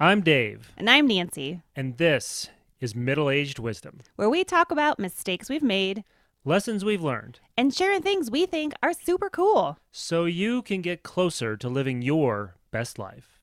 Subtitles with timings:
[0.00, 2.48] I'm Dave, And I'm Nancy, and this
[2.80, 4.00] is Middle Aged Wisdom.
[4.16, 6.04] Where we talk about mistakes we've made.
[6.44, 7.40] Lessons we've learned.
[7.56, 9.78] And sharing things we think are super cool.
[9.92, 13.33] so you can get closer to living your best life.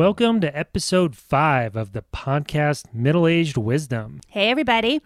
[0.00, 4.22] Welcome to episode five of the podcast Middle Aged Wisdom.
[4.28, 5.02] Hey, everybody.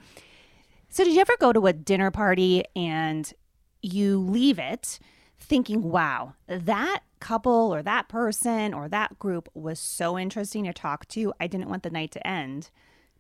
[0.89, 3.35] So, did you ever go to a dinner party and
[3.83, 5.01] you leave it
[5.37, 11.09] thinking, wow, that couple or that person or that group was so interesting to talk
[11.09, 11.33] to?
[11.41, 12.71] I didn't want the night to end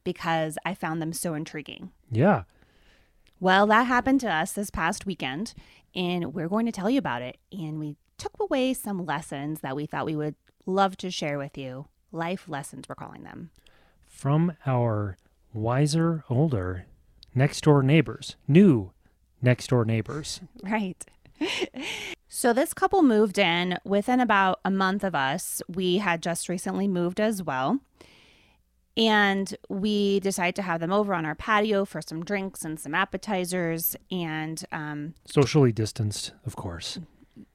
[0.04, 1.90] because I found them so intriguing.
[2.08, 2.44] Yeah.
[3.40, 5.54] Well, that happened to us this past weekend,
[5.92, 7.38] and we're going to tell you about it.
[7.50, 11.56] And we took away some lessons that we thought we would love to share with
[11.58, 11.86] you.
[12.12, 13.50] Life lessons, we're calling them.
[14.08, 15.16] from our
[15.52, 16.86] wiser, older
[17.34, 18.92] next door neighbors, new
[19.42, 20.40] next door neighbors.
[20.62, 21.04] Right.
[22.28, 25.60] so, this couple moved in within about a month of us.
[25.68, 27.80] We had just recently moved as well.
[28.96, 32.94] And we decided to have them over on our patio for some drinks and some
[32.94, 33.96] appetizers.
[34.12, 37.00] And um, Socially distanced, of course.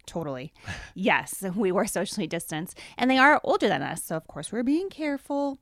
[0.09, 0.51] Totally.
[0.95, 2.77] Yes, we were socially distanced.
[2.97, 4.03] And they are older than us.
[4.03, 5.59] So, of course, we're being careful.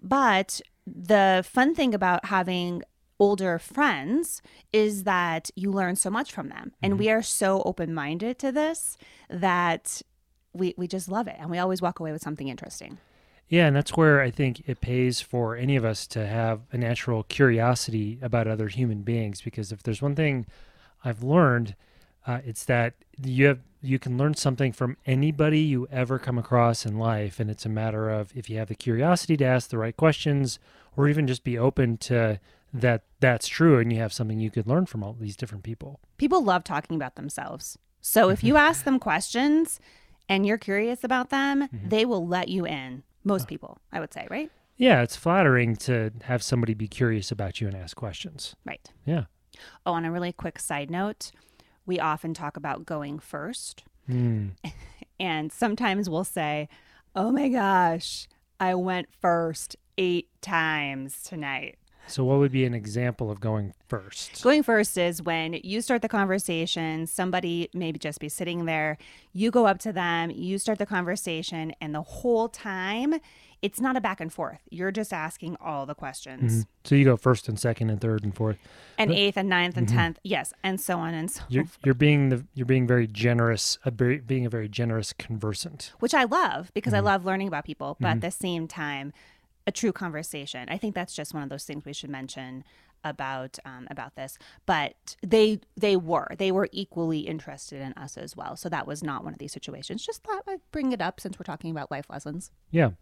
[0.00, 2.82] But the fun thing about having
[3.18, 6.72] older friends is that you learn so much from them.
[6.82, 7.18] And we mm-hmm.
[7.18, 8.96] are so open minded to this
[9.28, 10.02] that
[10.52, 11.36] we, we just love it.
[11.38, 12.98] And we always walk away with something interesting.
[13.48, 16.78] Yeah, and that's where I think it pays for any of us to have a
[16.78, 19.42] natural curiosity about other human beings.
[19.42, 20.46] Because if there's one thing
[21.04, 21.74] I've learned,
[22.26, 26.86] uh, it's that you have you can learn something from anybody you ever come across
[26.86, 29.78] in life, and it's a matter of if you have the curiosity to ask the
[29.78, 30.58] right questions,
[30.96, 32.40] or even just be open to
[32.72, 36.00] that that's true, and you have something you could learn from all these different people.
[36.16, 37.78] People love talking about themselves.
[38.00, 38.66] So, if you mm-hmm.
[38.68, 39.80] ask them questions
[40.28, 41.88] and you're curious about them, mm-hmm.
[41.88, 43.02] they will let you in.
[43.22, 43.46] Most uh.
[43.46, 44.50] people, I would say, right?
[44.76, 48.56] Yeah, it's flattering to have somebody be curious about you and ask questions.
[48.64, 48.90] Right.
[49.06, 49.24] Yeah.
[49.86, 51.30] Oh, on a really quick side note,
[51.86, 53.84] we often talk about going first.
[54.06, 54.48] Hmm.
[55.20, 56.68] And sometimes we'll say,
[57.14, 58.26] oh my gosh,
[58.58, 61.78] I went first eight times tonight.
[62.06, 64.42] So, what would be an example of going first?
[64.42, 68.98] Going first is when you start the conversation, somebody maybe just be sitting there,
[69.32, 73.14] you go up to them, you start the conversation, and the whole time
[73.62, 74.58] it's not a back and forth.
[74.70, 76.64] You're just asking all the questions.
[76.64, 76.66] Mhm.
[76.84, 78.58] So you go first and second and third and fourth.
[78.98, 81.94] And But- eighth and ninth and tenth, yes, and so on and so You're you're
[81.94, 85.94] being the you're being very generous, a very, being a very generous conversant.
[86.00, 87.06] which I love because Mm-hmm.
[87.06, 89.14] I love learning about people, but at the same time,
[89.66, 90.68] a true conversation.
[90.68, 92.64] I think that's just one of those things we should mention
[93.02, 94.38] about um, about this.
[94.66, 98.56] But they they were they were equally interested in us as well.
[98.56, 100.04] So that was not one of these situations.
[100.04, 102.50] Just thought I'd bring it up since we're talking about life lessons.
[102.70, 102.92] Yeah.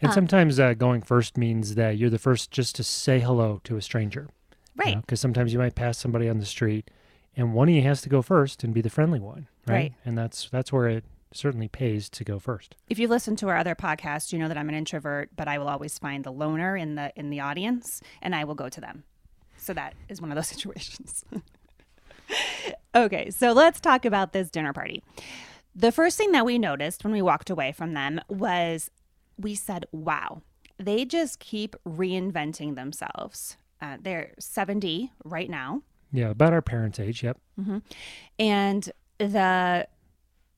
[0.00, 3.60] And Um, sometimes uh, going first means that you're the first just to say hello
[3.64, 4.30] to a stranger.
[4.74, 4.98] Right.
[4.98, 6.90] Because sometimes you might pass somebody on the street,
[7.36, 9.74] and one of you has to go first and be the friendly one, right?
[9.74, 9.92] Right.
[10.06, 12.76] And that's that's where it certainly pays to go first.
[12.88, 15.58] If you listen to our other podcasts, you know that I'm an introvert, but I
[15.58, 18.80] will always find the loner in the in the audience and I will go to
[18.80, 19.04] them.
[19.56, 21.24] So that is one of those situations.
[22.94, 25.02] okay, so let's talk about this dinner party.
[25.74, 28.90] The first thing that we noticed when we walked away from them was
[29.38, 30.42] we said, "Wow,
[30.78, 35.80] they just keep reinventing themselves." Uh, they're 70 right now,
[36.12, 37.22] Yeah, about our parents' age.
[37.22, 37.38] Yep.
[38.38, 39.86] and the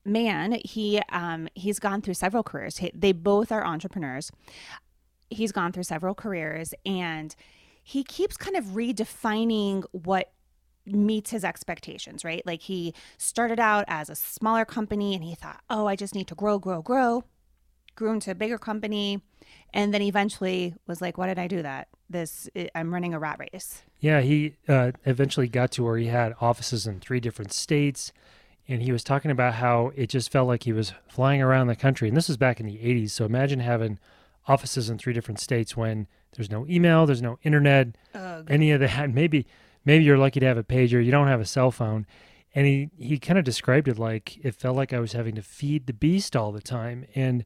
[0.05, 2.77] man he um he's gone through several careers.
[2.77, 4.31] He, they both are entrepreneurs.
[5.29, 7.35] He's gone through several careers and
[7.83, 10.31] he keeps kind of redefining what
[10.85, 12.45] meets his expectations right?
[12.45, 16.27] Like he started out as a smaller company and he thought oh i just need
[16.27, 17.23] to grow grow grow.
[17.95, 19.21] Grew into a bigger company
[19.71, 21.87] and then eventually was like why did i do that?
[22.09, 23.83] This i'm running a rat race.
[24.03, 28.11] Yeah, he uh, eventually got to where he had offices in three different states,
[28.67, 31.75] and he was talking about how it just felt like he was flying around the
[31.75, 32.07] country.
[32.07, 33.11] And this was back in the 80s.
[33.11, 33.99] So imagine having
[34.47, 38.45] offices in three different states when there's no email, there's no internet, Ugh.
[38.49, 39.09] any of that.
[39.13, 39.45] Maybe
[39.85, 42.05] maybe you're lucky to have a pager, you don't have a cell phone.
[42.55, 45.41] And he, he kind of described it like it felt like I was having to
[45.41, 47.05] feed the beast all the time.
[47.15, 47.45] And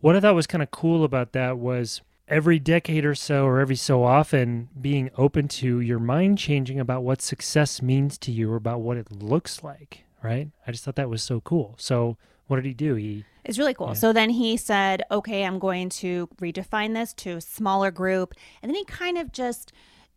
[0.00, 3.60] what I thought was kind of cool about that was every decade or so, or
[3.60, 8.52] every so often, being open to your mind changing about what success means to you
[8.52, 10.48] or about what it looks like, right?
[10.66, 11.74] I just thought that was so cool.
[11.78, 12.16] So
[12.46, 12.94] what did he do?
[12.94, 13.88] He It's really cool.
[13.88, 13.94] Yeah.
[13.94, 18.34] So then he said, okay, I'm going to redefine this to a smaller group.
[18.62, 19.72] And then he kind of just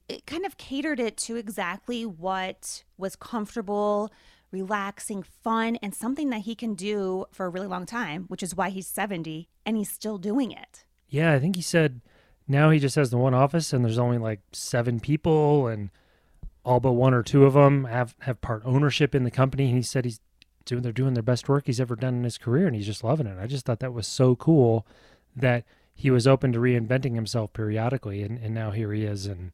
[0.07, 4.12] it kind of catered it to exactly what was comfortable,
[4.52, 8.56] relaxing, fun, and something that he can do for a really long time, which is
[8.56, 10.86] why he's 70 and he's still doing it.
[11.10, 12.01] Yeah, I think he said
[12.48, 15.90] now he just has the one office and there's only like seven people and
[16.66, 19.66] all but one or two of them have have part ownership in the company.
[19.68, 20.20] And he said he's
[20.66, 23.04] doing they're doing their best work he's ever done in his career and he's just
[23.04, 23.38] loving it.
[23.40, 24.86] I just thought that was so cool
[25.36, 25.64] that
[25.94, 29.52] he was open to reinventing himself periodically and, and now here he is and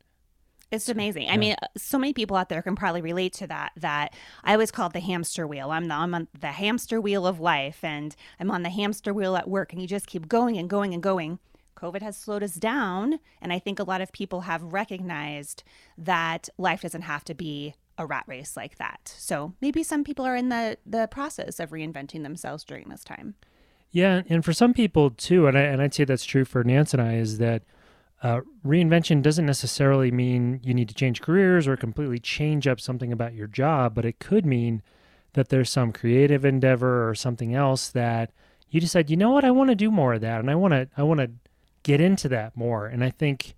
[0.72, 1.28] It's amazing.
[1.30, 1.38] I Yeah.
[1.38, 3.74] mean, so many people out there can probably relate to that.
[3.75, 5.69] That I always call it the hamster wheel.
[5.72, 9.36] I'm the, I'm on the hamster wheel of life, and I'm on the hamster wheel
[9.36, 11.40] at work, and you just keep going and going and going.
[11.75, 15.63] COVID has slowed us down, and I think a lot of people have recognized
[15.97, 19.13] that life doesn't have to be a rat race like that.
[19.18, 23.35] So maybe some people are in the the process of reinventing themselves during this time.
[23.91, 26.94] Yeah, and for some people too, and I and I'd say that's true for Nance
[26.94, 27.63] and I, is that
[28.23, 33.12] uh, reinvention doesn't necessarily mean you need to change careers or completely change up something
[33.12, 34.81] about your job, but it could mean
[35.33, 38.31] that there's some creative endeavor or something else that
[38.69, 40.73] you decide, you know what, I want to do more of that, and I want
[40.73, 41.31] to I want to
[41.83, 42.88] get into that more.
[42.88, 43.56] And I think,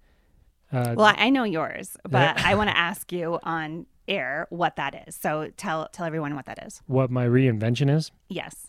[0.72, 5.06] uh, Well, I know yours, but I want to ask you on air what that
[5.08, 5.16] is.
[5.16, 6.82] So tell tell everyone what that is.
[6.88, 8.12] what my reinvention is.
[8.30, 8.68] Yes.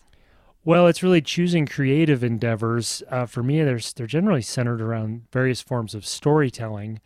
[0.63, 3.03] Well, it's really choosing creative endeavors.
[3.09, 6.99] Uh, for me, there's they're generally centered around various forms of storytelling.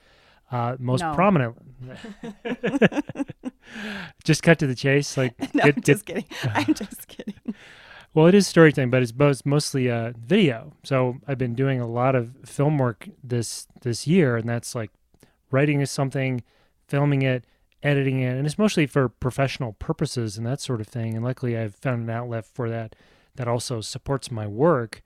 [0.52, 1.14] Uh, most No.
[1.14, 1.58] prominent.
[4.24, 5.18] just cut to the chase.
[5.18, 6.26] Like, No, I'm just kidding.
[6.54, 7.34] I'm just kidding.
[8.14, 10.74] Well, it is storytelling, but it's both mostly uh, video.
[10.84, 14.92] So I've been doing a lot of film work this this year, and that's like
[15.52, 16.44] writing is something,
[16.88, 17.46] filming it,
[17.84, 21.16] editing it, and it's mostly for professional purposes and that sort of thing.
[21.16, 22.96] And luckily, I've found an outlet for that
[23.36, 25.02] that also supports my work.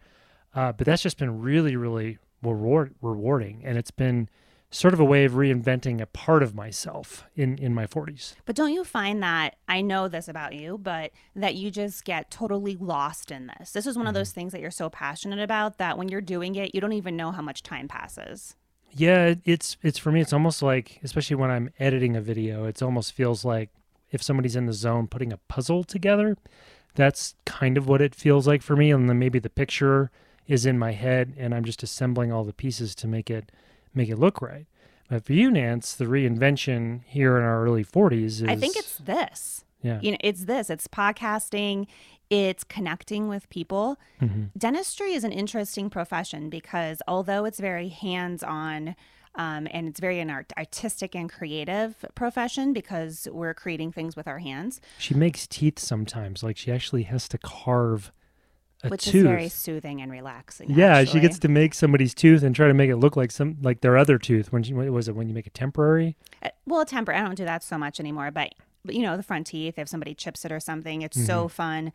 [0.56, 4.30] Uh, but that's just been really, really reward, rewarding, and it's been
[4.74, 8.34] sort of a way of reinventing a part of myself in in my 40s.
[8.46, 12.32] But don't you find that I know this about you, but that you just get
[12.32, 13.72] totally lost in this?
[13.72, 14.20] This is one of mm-hmm.
[14.20, 17.16] those things that you're so passionate about that when you're doing it, you don't even
[17.16, 18.56] know how much time passes.
[18.92, 20.22] Yeah, it's it's for me.
[20.22, 23.70] It's almost like, especially when I'm editing a video, it almost feels like
[24.12, 26.38] if somebody's in the zone putting a puzzle together.
[26.96, 28.92] That's kind of what it feels like for me.
[28.92, 30.12] And then maybe the picture
[30.48, 33.52] is in my head, and I'm just assembling all the pieces to make it
[33.94, 34.66] make it look right.
[35.10, 38.44] But for you, Nance, the reinvention here in our early 40s is.
[38.44, 39.64] I think it's this.
[39.82, 40.00] yeah.
[40.02, 40.70] You know, it's this.
[40.70, 41.88] It's podcasting.
[42.30, 44.00] It's connecting with people.
[44.22, 44.50] Mhm.
[44.58, 48.96] Dentistry is an interesting profession because although it's very hands-on
[49.36, 54.28] um, and it's very an art- artistic and creative profession because we're creating things with
[54.28, 56.44] our hands, She makes teeth sometimes.
[56.44, 58.12] Like she actually has to carve
[58.84, 59.16] a which tooth.
[59.16, 60.70] is very soothing and relaxing.
[60.72, 63.58] Yeah, she gets to make somebody's tooth and try to make it look like some
[63.62, 64.52] like their other tooth.
[64.52, 66.16] When she was it when you make it temporary?
[66.44, 68.54] Uh, well a temper i don't do that so much anymore but
[68.86, 71.92] but you know the front teeth if somebody chips it or something it's so fun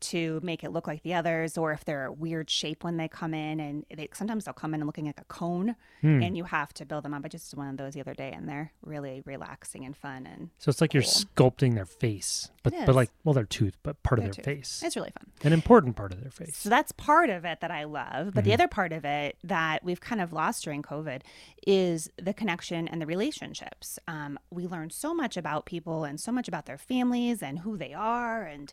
[0.00, 3.08] to make it look like the others or if they're a weird shape when they
[3.08, 6.22] come in and they sometimes they'll come in looking like a cone Hmm.
[6.22, 8.14] and you have to build them up i just did one of those the other
[8.14, 12.50] day and they're really relaxing and fun and So it's like you're sculpting their face,
[12.62, 14.54] but but like well their tooth, but part Their of their tooth.
[14.58, 16.56] face, it's really fun an important part of their face.
[16.56, 18.32] So that's part of it that I love.
[18.34, 21.22] But the other part of it that we've kind of lost during COVID
[21.66, 23.98] is the connection and the relationships.
[24.08, 27.76] Um, we learned so much about people and so much about their families and who
[27.76, 28.42] they are.
[28.44, 28.72] And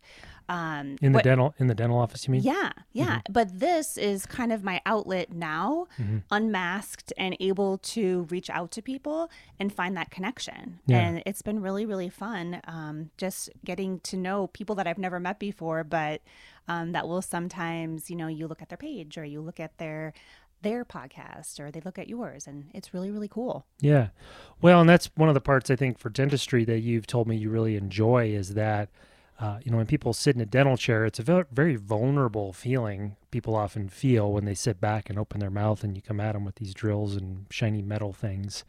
[0.50, 2.42] um, In the dental in the dental office, you mean?
[2.44, 3.22] yeah, yeah.
[3.30, 6.18] But this is kind of my outlet now, Mm-hmm.
[6.32, 9.30] unmasked and able to reach out to people
[9.60, 10.80] and find that connection.
[10.86, 11.00] Yeah.
[11.00, 15.20] And it's been really, really fun um, just getting to know people that I've never
[15.20, 16.22] met before, but
[16.68, 19.78] um, that will sometimes, you know, you look at their page or you look at
[19.78, 20.14] their
[20.62, 24.08] their podcast or they look at yours and it's really really cool Yeah.
[24.64, 27.36] Well, and that's one of the parts I think for dentistry that you've told me
[27.38, 28.90] you really enjoy is that,
[29.40, 33.18] uh, you know, when people sit in a dental chair, it's a very vulnerable feeling
[33.32, 36.32] people often feel when they sit back and open their mouth and you come at
[36.34, 38.64] them with these drills and shiny metal things.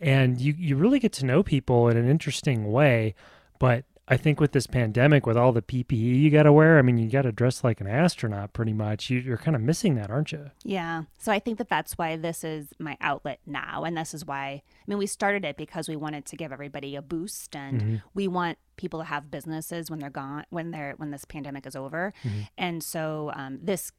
[0.00, 3.14] And you, you really get to know people in an interesting way.
[3.58, 6.82] But I think with this pandemic, with all the PPE you got to wear, I
[6.82, 9.08] mean, you got to dress like an astronaut pretty much.
[9.08, 10.50] You, you're kind of missing that, aren't you?
[10.64, 11.04] Yeah.
[11.18, 13.84] So I think that that's why this is my outlet now.
[13.84, 16.96] And this is why, I mean, we started it because we wanted to give everybody
[16.96, 21.12] a boost and we want people to have businesses when they're gone, when they're, when
[21.12, 22.12] this pandemic is over.
[22.58, 23.92] And so um, this,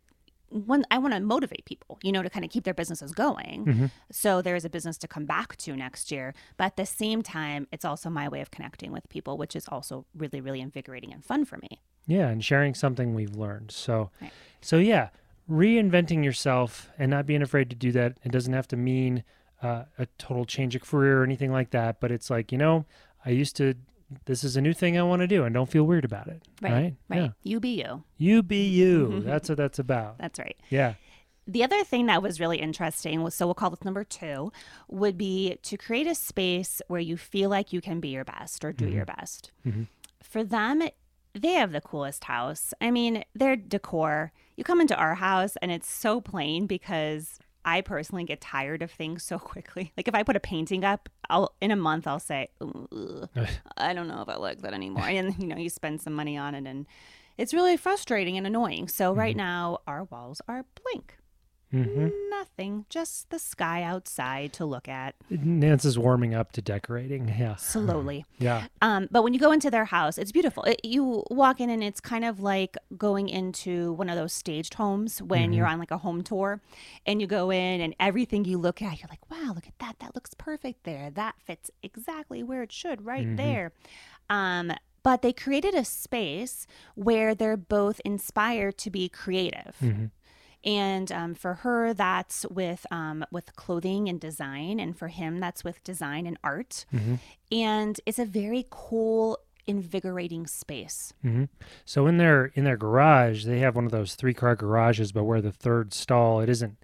[0.52, 3.90] when I want to motivate people, you know, to kind of keep their businesses going.
[4.12, 6.34] So there is a business to come back to next year.
[6.58, 9.66] But at the same time, it's also my way of connecting with people, which is
[9.70, 11.80] also really, really invigorating and fun for me.
[12.06, 13.72] Yeah, and sharing something we've learned.
[13.72, 14.32] So, Right.
[14.60, 15.10] so yeah,
[15.50, 18.18] reinventing yourself and not being afraid to do that.
[18.24, 19.24] It doesn't have to mean
[19.62, 22.00] uh, a total change of career or anything like that.
[22.00, 22.86] But it's like you know,
[23.26, 23.76] I used to.
[24.26, 26.42] This is a new thing I want to do, and don't feel weird about it.
[26.62, 26.72] Right.
[26.72, 26.96] Right.
[27.10, 27.22] Right.
[27.22, 27.30] Yeah.
[27.44, 28.04] You be you.
[28.18, 29.22] You be you.
[29.22, 30.18] That's what that's about.
[30.18, 30.58] That's right.
[30.70, 30.96] Yeah.
[31.48, 34.52] The other thing that was really interesting was so we'll call this number two
[34.88, 38.64] would be to create a space where you feel like you can be your best
[38.64, 39.52] or do your best.
[39.66, 39.88] Mhm.
[40.22, 40.84] For them,
[41.34, 42.74] they have the coolest house.
[42.80, 44.32] I mean, their decor.
[44.56, 48.92] You come into our house and it's so plain because I personally get tired of
[48.92, 49.92] things so quickly.
[49.98, 52.50] Like if I put a painting up, I'll in a month I'll say,
[53.78, 55.06] I don't know if I like that anymore.
[55.12, 56.86] And you know, you spend some money on it and
[57.38, 58.88] it's really frustrating and annoying.
[58.88, 59.46] So right mm-hmm.
[59.46, 61.18] now our walls are blank.
[61.72, 67.28] Hmm Nothing, just the sky outside to look at Nance is warming up to decorating.
[67.30, 67.56] Yeah.
[67.56, 68.26] slowly.
[68.40, 68.66] Yeah.
[68.82, 70.64] Um, but when you go into their house, it's beautiful.
[70.64, 74.74] It, you walk in and it's kind of like going into one of those staged
[74.74, 76.60] homes when you're on like a home tour
[77.06, 79.98] and you go in and everything you look at, you're like, wow, look at that.
[80.00, 81.12] That looks perfect there.
[81.12, 83.72] That fits exactly where it should right there.
[84.30, 84.72] Um,
[85.04, 89.76] but they created a space where they're both inspired to be creative.
[90.64, 95.64] And um, for her, that's with um, with clothing and design, and for him, that's
[95.64, 96.86] with design and art.
[97.52, 101.14] And it's a very cool, invigorating space.
[101.24, 101.46] hmm
[101.86, 105.24] So in their in their garage, they have one of those three car garages, but
[105.24, 106.78] where the third stall, it isn't.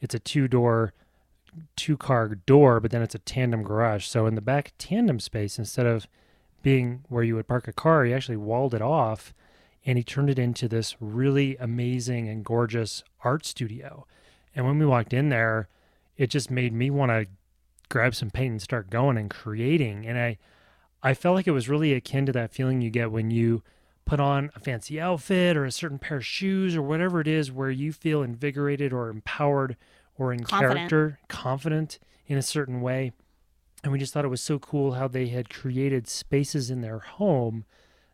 [0.00, 0.92] It's a two door,
[1.76, 4.06] two car door, but then it's a tandem garage.
[4.06, 6.06] So in the back tandem space, instead of
[6.62, 9.34] being where you would park a car, he actually walled it off,
[9.86, 14.06] and he turned it into this really amazing and gorgeous art studio.
[14.54, 15.68] And when we walked in there,
[16.16, 17.26] it just made me want to
[17.88, 20.06] grab some paint and start going and creating.
[20.06, 20.38] And I,
[21.02, 23.62] I felt like it was really akin to that feeling you get when you
[24.04, 27.50] put on a fancy outfit or a certain pair of shoes or whatever it is
[27.50, 29.76] where you feel invigorated or empowered
[30.16, 30.76] or in Confident.
[30.76, 33.12] character, confident in a certain way.
[33.82, 37.00] And we just thought it was so cool how they had created spaces in their
[37.00, 37.64] home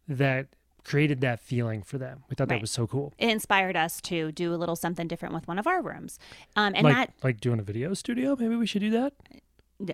[0.08, 0.48] that
[0.84, 2.24] created that feeling for them.
[2.28, 3.12] We thought that was so cool.
[3.18, 6.18] It inspired us to do a little something different with one of our rooms.
[6.56, 9.14] Um, and like that like doing a video studio, maybe we should do that.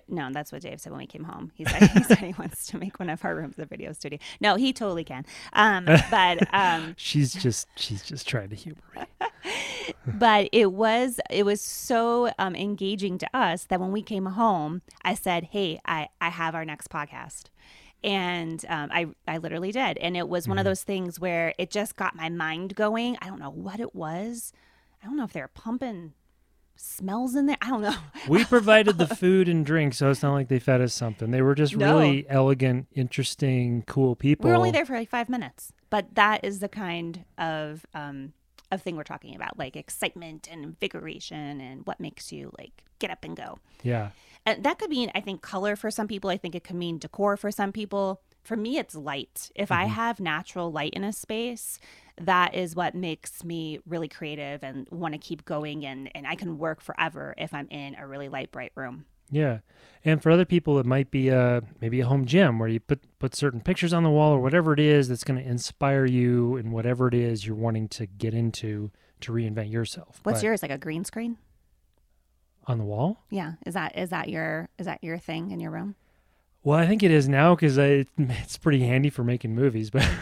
[0.09, 1.53] No, that's what Dave said when we came home.
[1.55, 4.19] He said he said he wants to make one of our rooms a video studio.
[4.41, 5.25] No, he totally can.
[5.53, 9.03] Um, but um, She's just she's just trying to humor me.
[10.07, 14.83] but it was it was so um, engaging to us that when we came home,
[15.03, 17.45] I said, "Hey, I I have our next podcast."
[18.07, 19.99] And um, I, I literally did.
[19.99, 23.19] And it was one of those things where it just got my mind going.
[23.21, 24.53] I don't know what it was.
[25.03, 26.13] I don't know if they were pumping
[26.77, 27.57] smells in there.
[27.61, 27.97] I don't know.
[28.29, 31.31] We provided the food and drink, so it's not like they fed us something.
[31.31, 31.99] They were just No.
[31.99, 34.45] really elegant, interesting, cool people.
[34.45, 38.33] We were only there for like five minutes, but that is the kind of um,
[38.71, 43.11] of thing we're talking about, like excitement and invigoration, and what makes you like get
[43.11, 43.59] up and go.
[43.83, 44.11] Yeah.
[44.47, 46.31] And that could mean, I think, color for some people.
[46.31, 48.23] I think it could mean decor for some people.
[48.45, 49.51] For me, it's light.
[49.57, 51.81] If I have natural light in a space,
[52.21, 55.85] that is what makes me really creative and want to keep going.
[55.85, 59.05] And, and I can work forever if I'm in a really light, bright room.
[59.31, 59.59] Yeah.
[60.05, 63.01] And for other people it might be uh maybe a home gym where you put
[63.19, 66.57] put certain pictures on the wall or whatever it is that's going to inspire you
[66.57, 70.21] in whatever it is you're wanting to get into to reinvent yourself.
[70.23, 70.63] What's But yours?
[70.63, 71.39] Like a green screen?
[72.67, 73.25] On the wall?
[73.31, 73.53] Yeah.
[73.65, 75.95] Is that is that your is that your thing in your room?
[76.63, 80.09] Well, I think it is now cuz it's pretty handy for making movies, but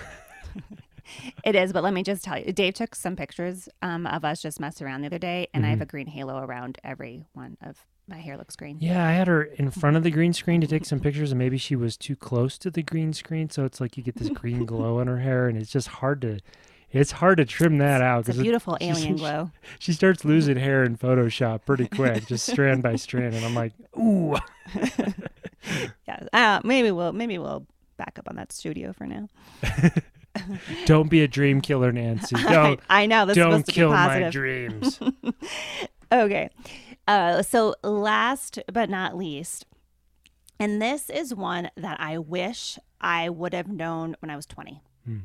[1.44, 4.40] It is, but let me just tell you, Dave took some pictures um, of us
[4.40, 7.58] just messing around the other day, and I have a green halo around every one
[7.62, 8.78] of my hair looks green.
[8.80, 11.38] yeah, I had her in front of the green screen to take some pictures and
[11.38, 14.30] maybe she was too close to the green screen, so it's like you get this
[14.30, 16.38] green glow in her hair and it's just hard to
[17.00, 19.50] it's hard to trim that out It's a beautiful she's- alien glow.
[19.78, 23.72] she starts losing hair in Photoshop pretty quick, just strand by strand, and I'm like,
[23.98, 24.36] ooh,
[26.06, 29.28] Yeah, uh, maybe we'll maybe we'll back up on that studio for now.
[30.86, 32.36] don't be a dream killer, Nancy.
[32.36, 35.00] Don't I know this don't supposed to be kill my dreams.
[36.12, 36.50] Okay.
[37.08, 39.66] Uh, so, last but not least,
[40.60, 44.82] and this is one that I wish I would have known when I was 20.
[45.04, 45.16] Hmm.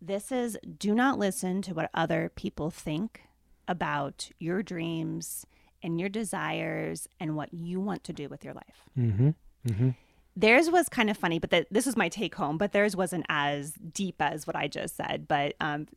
[0.00, 3.22] This is do not listen to what other people think
[3.66, 5.44] about your dreams
[5.82, 8.88] and your desires and what you want to do with your life.
[8.98, 9.30] mm-hmm.
[9.66, 9.90] Mm-hmm.
[10.36, 12.58] Theirs was kind of funny, but the, this was my take home.
[12.58, 15.26] But theirs wasn't as deep as what I just said.
[15.26, 15.88] But um,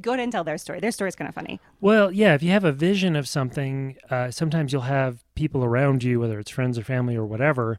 [0.00, 0.80] go ahead and tell their story.
[0.80, 1.60] Their story is kind of funny.
[1.82, 6.02] Well, yeah, if you have a vision of something, uh, sometimes you'll have people around
[6.02, 7.78] you, whether it's friends or family or whatever,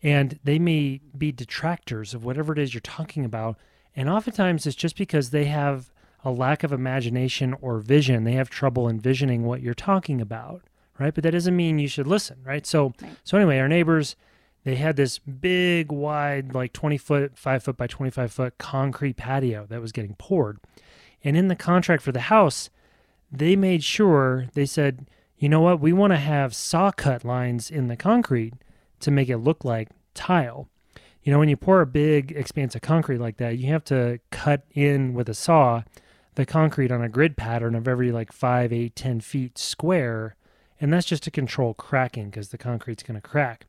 [0.00, 3.58] and they may be detractors of whatever it is you're talking about.
[3.98, 5.90] And oftentimes it's just because they have
[6.24, 8.22] a lack of imagination or vision.
[8.22, 10.62] They have trouble envisioning what you're talking about,
[11.00, 11.12] right?
[11.12, 12.64] But that doesn't mean you should listen, right?
[12.64, 13.16] So, Right.
[13.24, 14.14] so anyway, our neighbors,
[14.62, 19.66] they had this big, wide, like 20 foot, five foot by 25 foot concrete patio
[19.68, 20.58] that was getting poured.
[21.24, 22.70] And in the contract for the house,
[23.32, 27.68] they made sure they said, you know what, we want to have saw cut lines
[27.68, 28.54] in the concrete
[29.00, 30.68] to make it look like tile.
[31.28, 34.18] You know, when you pour a big expanse of concrete like that, you have to
[34.30, 35.82] cut in with a saw
[36.36, 40.36] the concrete on a grid pattern of every like five, eight, ten feet square.
[40.80, 43.66] And that's just to control cracking because the concrete's going to crack.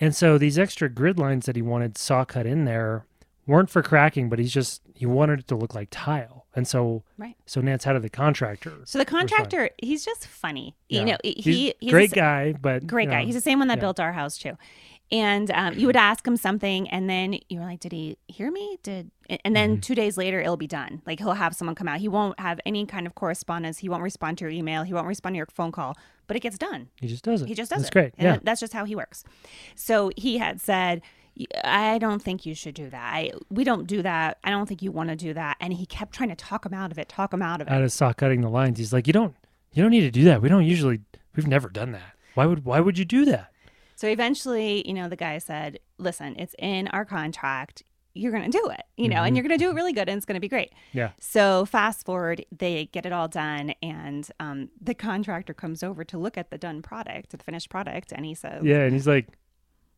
[0.00, 3.06] And so these extra grid lines that he wanted saw cut in there
[3.46, 6.46] weren't for cracking, but he's just he wanted it to look like tile.
[6.56, 7.36] And so Right.
[7.46, 8.72] so Nance had the contractor.
[8.84, 10.74] So the contractor, he's just funny.
[10.88, 11.00] Yeah.
[11.00, 13.20] You know, he He's he's great a- guy, but great guy.
[13.20, 13.82] know, He's the same one that yeah.
[13.82, 14.56] built our house too.
[15.12, 18.50] And um, you would ask him something, and then you were like, "Did he hear
[18.50, 18.78] me?
[18.82, 19.10] Did?"
[19.44, 19.80] And then Mm-hmm.
[19.80, 21.02] two days later, it'll be done.
[21.06, 22.00] Like he'll have someone come out.
[22.00, 23.78] He won't have any kind of correspondence.
[23.78, 24.82] He won't respond to your email.
[24.82, 25.96] He won't respond to your phone call.
[26.26, 26.88] But it gets done.
[27.00, 27.48] he just does it.
[27.48, 27.92] He just does That's it.
[27.92, 28.14] great.
[28.18, 28.38] And Yeah.
[28.42, 29.24] that's just how he works.
[29.74, 31.02] So he had said,
[31.62, 33.14] "I don't think you should do that.
[33.14, 34.38] I, we don't do that.
[34.42, 36.72] I don't think you want to do that." And he kept trying to talk him
[36.74, 37.08] out of it.
[37.10, 37.70] Talk him out of it.
[37.72, 39.34] Out of saw cutting the lines, he's like, you don't
[39.72, 40.40] you don't need to do that.
[40.40, 41.00] We don't usually
[41.36, 42.14] we've never done that.
[42.34, 43.50] Why would why would you do that?
[43.96, 47.82] So eventually, you know, the guy said, "Listen, it's in our contract.
[48.16, 50.08] You're going to do it, you know, and you're going to do it really good,
[50.08, 51.10] and it's going to be great." Yeah.
[51.18, 56.16] So fast forward, they get it all done, and um, the contractor comes over to
[56.18, 59.26] look at the done product, the finished product, and he says, Yeah, and he's like,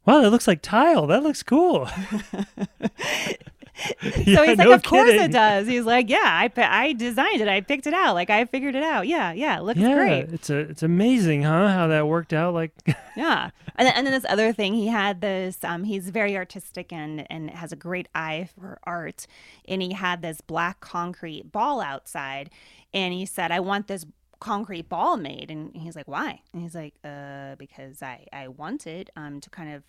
[0.07, 1.07] Wow, that looks like tile.
[1.09, 1.89] That looks cool.
[4.01, 4.11] So
[4.45, 7.49] he's like, no "Of course it does." He's like, "Yeah, I I designed it.
[7.49, 8.15] I picked it out.
[8.15, 9.07] Like I figured it out.
[9.07, 10.33] Yeah, yeah, it looks yeah, great.
[10.33, 11.69] it's a it's amazing, huh?
[11.69, 12.55] How that worked out.
[12.55, 12.73] Like,
[13.17, 13.51] Yeah.
[13.77, 17.27] And then, and then this other thing, he had this, um, he's very artistic and,
[17.31, 19.27] and has a great eye for art.
[19.67, 22.51] And he had this black concrete ball outside.
[22.93, 24.07] And he said, I want this
[24.39, 25.51] concrete ball made.
[25.51, 26.41] And he's like, why?
[26.53, 29.83] And he's like, uh, because I, I want it um, to kind of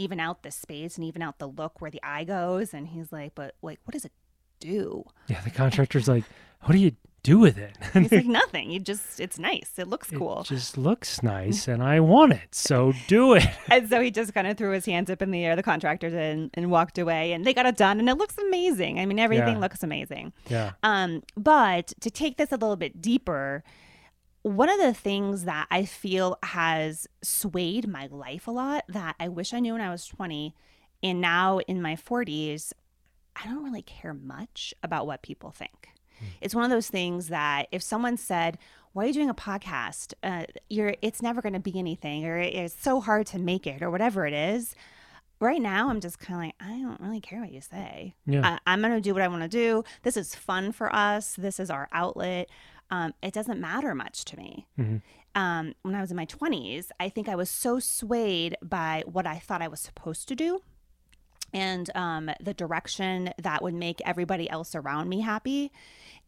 [0.00, 2.72] even out the space and even out the look where the eye goes.
[2.74, 4.12] And he's like, but like, what does it
[4.60, 5.04] do?
[5.28, 6.24] yeah, the contractor's like,
[6.62, 7.76] what do you do with it?
[7.94, 8.70] He's like, nothing.
[8.70, 9.72] You just, it's nice.
[9.78, 10.40] It looks cool.
[10.40, 13.44] It just looks nice, and I want it, so do it.
[13.70, 16.08] And so he just kind of threw his hands up in the air, the contractor
[16.10, 17.32] did, and, and walked away.
[17.32, 18.98] And they got it done, and it looks amazing.
[19.00, 19.60] I mean, everything Yeah.
[19.60, 20.32] looks amazing.
[20.48, 23.62] Yeah, Um, but to take this a little bit deeper,
[24.42, 29.28] one of the things that I feel has swayed my life a lot that I
[29.28, 30.54] wish I knew when I was 20,
[31.02, 32.72] and now in my 40s,
[33.36, 35.88] I don't really care much about what people think.
[36.40, 38.58] It's one of those things that if someone said,
[38.92, 40.12] "Why are you doing a podcast?
[40.22, 43.82] Uh, you're it's never going to be anything, or it's so hard to make it,
[43.82, 44.74] or whatever it is."
[45.40, 48.14] Right now, I'm just kind of like, I don't really care what you say.
[48.26, 48.46] Yeah.
[48.66, 49.84] I, I'm going to do what I want to do.
[50.02, 51.34] This is fun for us.
[51.34, 52.50] This is our outlet.
[52.90, 54.66] Um, it doesn't matter much to me.
[54.78, 55.02] Mhm.
[55.34, 59.26] Um, when I was in my 20s, I think I was so swayed by what
[59.26, 60.60] I thought I was supposed to do
[61.52, 65.70] and um, the direction that would make everybody else around me happy.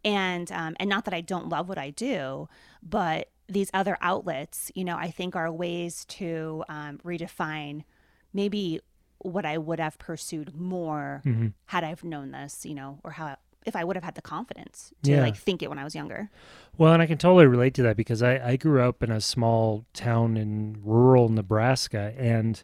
[0.05, 2.49] And um, and not that I don't love what I do,
[2.83, 7.85] but these other outlets, you know, I think are ways to um, redefine
[8.33, 8.81] maybe
[9.19, 11.49] what I would have pursued more Mm-hmm.
[11.67, 14.93] had I've known this, you know, or how if I would have had the confidence
[15.05, 15.21] to Yeah.
[15.23, 16.31] like think it when I was younger.
[16.79, 19.21] Well, and I can totally relate to that because I, I grew up in a
[19.21, 22.15] small town in rural Nebraska.
[22.17, 22.63] And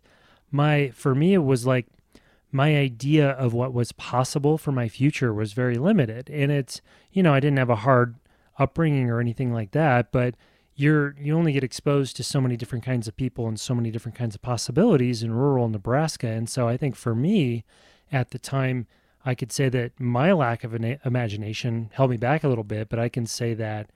[0.51, 1.87] my, for me, it was like
[2.51, 6.31] my idea of what was possible for my future was very limited.
[6.31, 6.81] And it's,
[7.13, 8.17] you know, I didn't have a hard
[8.59, 10.35] upbringing or anything like that, but
[10.75, 13.91] you're, you only get exposed to so many different kinds of people and so many
[13.91, 16.29] different kinds of possibilities in rural Nebraska.
[16.29, 17.65] And so I think for me
[18.11, 18.87] at the time,
[19.29, 22.89] I could say that my lack of an imagination held me back a little bit,
[22.89, 23.91] but I can say that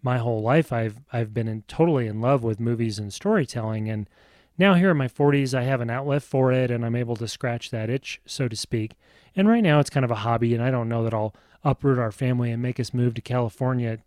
[0.00, 4.08] my whole life I've I've been in, totally in love with movies and storytelling and
[4.56, 7.28] now here in my 40s I have an outlet for it and I'm able to
[7.28, 8.92] scratch that itch so to speak.
[9.36, 11.98] And right now it's kind of a hobby and I don't know that I'll uproot
[11.98, 13.98] our family and make us move to California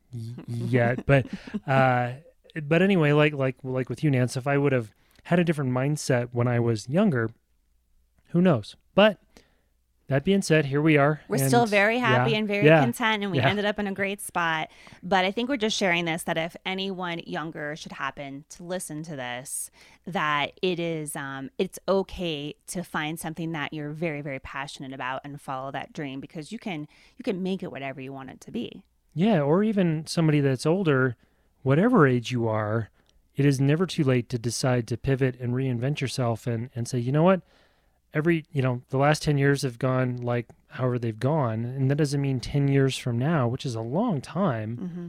[0.47, 1.27] yet, but
[1.67, 2.13] uh
[2.63, 5.73] but anyway like like like with you Nance if I would have had a different
[5.73, 7.29] mindset when I was younger
[8.29, 8.75] who knows.
[8.95, 9.19] But
[10.11, 11.21] that being said, here we are.
[11.29, 13.47] We're and still very happy yeah, and very yeah, content, and we yeah.
[13.47, 14.69] ended up in a great spot.
[15.01, 19.03] But I think we're just sharing this that if anyone younger should happen to listen
[19.03, 19.71] to this,
[20.05, 25.21] that it is um, it's okay to find something that you're very very passionate about
[25.23, 28.41] and follow that dream because you can you can make it whatever you want it
[28.41, 28.83] to be.
[29.13, 31.15] Yeah, or even somebody that's older,
[31.63, 32.89] whatever age you are,
[33.35, 36.99] it is never too late to decide to pivot and reinvent yourself and, and say,
[36.99, 37.41] you know what?
[38.13, 41.95] Every, you know, the last 10 years have gone like however they've gone, and that
[41.95, 44.77] doesn't mean 10 years from now, which is a long time.
[44.77, 45.07] hmm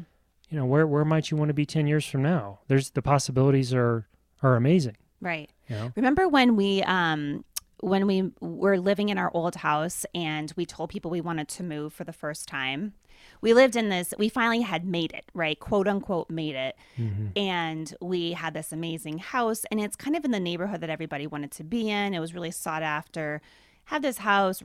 [0.51, 2.61] You know, where where might you want to be 10 years from now?
[2.69, 4.07] There's the possibilities are
[4.43, 5.49] are amazing, Right.
[5.69, 5.93] you know.
[5.97, 7.45] Remember when we um
[7.83, 11.65] when we were living in our old house and we told people we wanted to
[11.65, 12.95] move for the first time?
[13.41, 15.59] We lived in this we finally had made it, right?
[15.59, 16.77] quote unquote made it.
[16.97, 17.27] Mm-hmm.
[17.37, 21.27] And we had this amazing house and it's kind of in the neighborhood that everybody
[21.27, 22.15] wanted to be in.
[22.15, 23.43] It was really sought after.
[23.87, 24.63] Had this house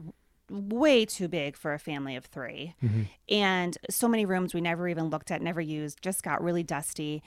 [0.51, 3.01] way too big for a family of 3 mm-hmm.
[3.29, 7.21] and so many rooms we never even looked at, never used, just got really dusty.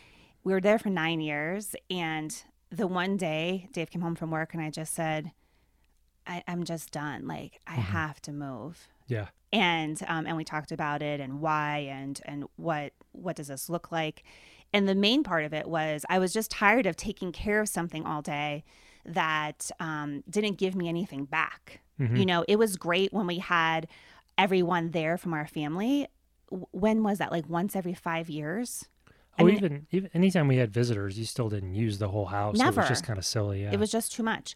[0.45, 4.55] We were there for nine years, and the one day Dave came home from work,
[4.55, 5.33] and I just said,
[6.31, 7.27] I, "I'm just done.
[7.27, 9.27] Like I have to move." Yeah.
[9.53, 13.69] And um, and we talked about it and why and and what what does this
[13.69, 14.23] look like,
[14.73, 17.69] and the main part of it was I was just tired of taking care of
[17.69, 18.63] something all day
[19.05, 21.81] that um, didn't give me anything back.
[22.15, 23.87] You know, it was great when we had
[24.39, 26.07] everyone there from our family.
[26.71, 27.31] When was that?
[27.31, 28.89] Like once every five years?
[29.39, 32.25] I Oh, mean- even even anytime we had visitors, you still didn't use the whole
[32.27, 32.57] house.
[32.57, 32.81] Never.
[32.81, 33.63] It was just kind of silly.
[33.65, 33.73] Yeah.
[33.73, 34.55] It was just too much.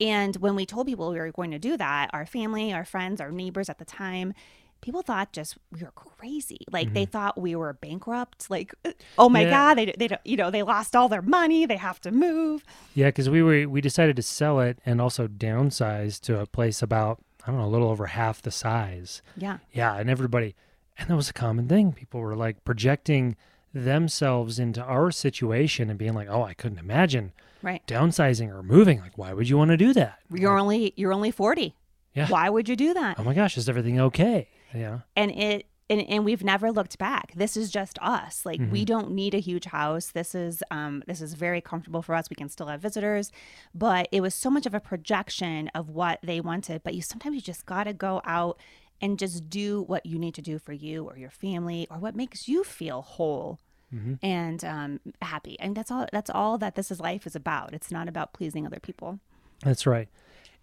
[0.00, 3.20] And when we told people we were going to do that, our family, our friends,
[3.20, 4.34] our neighbors at the time,
[4.80, 6.58] people thought just we were crazy.
[6.70, 7.10] Like they mm-hmm.
[7.10, 8.50] thought we were bankrupt.
[8.50, 8.74] Like,
[9.18, 9.50] oh my Yeah.
[9.50, 11.64] god, they they don't, you know they lost all their money.
[11.64, 12.64] They have to move.
[12.94, 16.82] Yeah, because we were we decided to sell it and also downsize to a place
[16.82, 19.22] about I don't know a little over half the size.
[19.36, 20.54] Yeah, Yeah, and everybody,
[20.98, 21.92] and that was a common thing.
[21.92, 23.36] People were like projecting
[23.74, 27.86] themselves into our situation and being like, "Oh, I couldn't imagine right.
[27.86, 29.00] downsizing or moving.
[29.00, 30.18] Like, why would you want to do that?
[30.32, 31.74] You're only you're only forty.
[32.14, 32.28] Yeah.
[32.28, 33.18] Why would you do that?
[33.18, 34.48] Oh my gosh, is everything okay?
[34.74, 38.70] Yeah, and it and, and we've never looked back this is just us like Mm-hmm.
[38.70, 42.30] we don't need a huge house this is um this is very comfortable for us
[42.30, 43.30] we can still have visitors
[43.74, 47.34] but it was so much of a projection of what they wanted but you sometimes
[47.34, 48.58] you just got to go out
[49.02, 52.14] and just do what you need to do for you or your family or what
[52.14, 53.58] makes you feel whole
[53.94, 54.14] Mm-hmm.
[54.22, 57.90] and um, happy and that's all that's all that this is life is about it's
[57.90, 59.20] not about pleasing other people
[59.62, 60.08] that's right.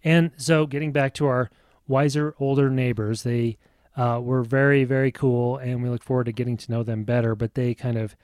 [0.04, 1.50] And so, getting back to our
[1.88, 3.58] wiser, older neighbors, they
[3.96, 7.34] uh, were very, very cool, and we look forward to getting to know them better.
[7.34, 8.14] But they kind of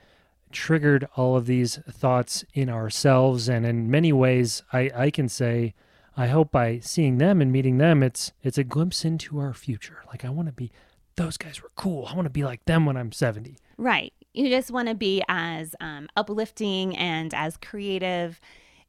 [0.52, 5.74] triggered all of these thoughts in ourselves, and in many ways, I, I can say,
[6.16, 10.02] I hope by seeing them and meeting them, it's it's a glimpse into our future.
[10.08, 10.72] Like I want to be,
[11.16, 12.06] those guys were cool.
[12.06, 13.58] I want to be like them when I'm 70.
[13.76, 14.14] Right.
[14.36, 18.38] You just want to be as um, uplifting and as creative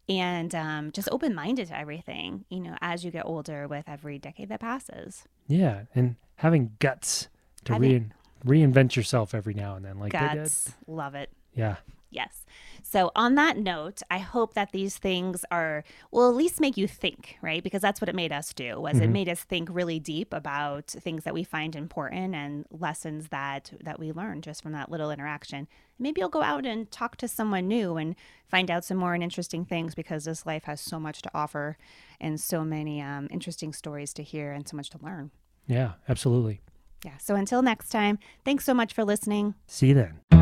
[0.10, 4.20] and um, just open minded to everything, you know, as you get older with every
[4.20, 5.24] decade that passes.
[5.48, 7.30] Yeah, and having guts
[7.66, 10.12] to Having- re- reinvent yourself every now and then, like.
[10.12, 10.74] Guts.
[10.86, 11.30] Love it.
[11.56, 11.78] Yeah.
[12.10, 12.46] Yes.
[12.84, 16.88] So, on that note, I hope that these things are will at least make you
[16.88, 17.62] think, right?
[17.62, 18.80] Because that's what it made us do.
[18.80, 23.28] Was it made us think really deep about things that we find important and lessons
[23.30, 25.68] that that we learn just from that little interaction.
[26.00, 28.16] Maybe you'll go out and talk to someone new and
[28.48, 31.78] find out some more and interesting things because this life has so much to offer
[32.22, 35.32] and so many um, interesting stories to hear and so much to learn.
[35.68, 36.62] Yeah, absolutely.
[37.04, 37.18] Yeah.
[37.18, 39.56] So until next time, thanks so much for listening.
[39.66, 40.37] See you then.